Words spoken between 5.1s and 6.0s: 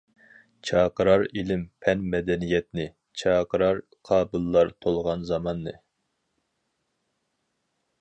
زاماننى.